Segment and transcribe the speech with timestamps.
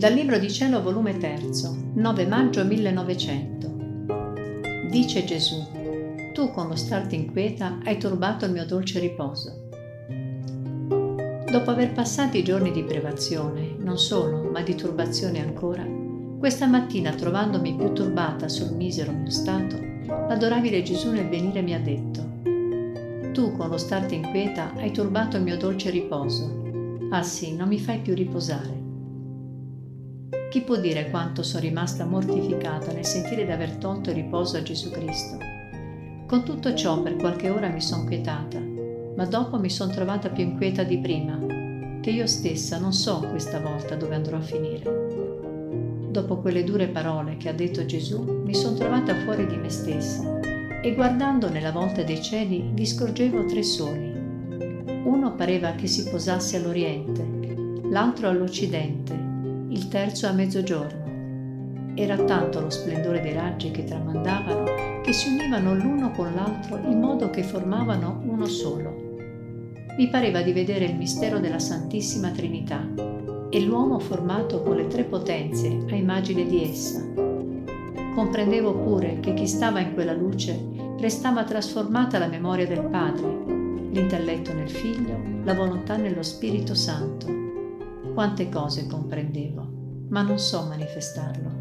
[0.00, 1.40] Dal Libro di Cielo, volume 3,
[1.92, 3.70] 9 maggio 1900.
[4.88, 5.62] Dice Gesù,
[6.32, 9.68] tu con lo starti inquieta hai turbato il mio dolce riposo.
[11.52, 15.86] Dopo aver passato i giorni di privazione, non solo, ma di turbazione ancora,
[16.38, 19.76] questa mattina trovandomi più turbata sul misero mio stato,
[20.06, 25.42] l'adorabile Gesù nel venire mi ha detto, tu con lo starti inquieta hai turbato il
[25.42, 26.62] mio dolce riposo.
[27.10, 28.88] Ah sì, non mi fai più riposare.
[30.50, 34.62] Chi può dire quanto sono rimasta mortificata nel sentire di aver tolto il riposo a
[34.62, 35.38] Gesù Cristo?
[36.26, 40.42] Con tutto ciò per qualche ora mi sono quietata, ma dopo mi sono trovata più
[40.42, 41.38] inquieta di prima,
[42.00, 46.08] che io stessa non so questa volta dove andrò a finire.
[46.10, 50.40] Dopo quelle dure parole che ha detto Gesù, mi sono trovata fuori di me stessa
[50.82, 54.12] e guardando nella volta dei cieli vi scorgevo tre soli.
[55.04, 57.24] Uno pareva che si posasse all'oriente,
[57.88, 59.19] l'altro all'occidente
[59.70, 61.92] il terzo a mezzogiorno.
[61.94, 66.98] Era tanto lo splendore dei raggi che tramandavano che si univano l'uno con l'altro in
[66.98, 69.16] modo che formavano uno solo.
[69.96, 72.84] Mi pareva di vedere il mistero della Santissima Trinità
[73.48, 77.04] e l'uomo formato con le tre potenze a immagine di essa.
[78.14, 80.58] Comprendevo pure che chi stava in quella luce
[80.98, 83.44] restava trasformata la memoria del Padre,
[83.92, 87.49] l'intelletto nel Figlio, la volontà nello Spirito Santo
[88.12, 91.59] quante cose comprendevo, ma non so manifestarlo.